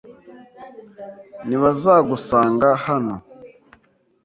[1.47, 3.13] Ntibazagusanga hano.